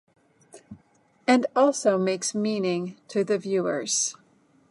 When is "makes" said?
1.99-2.33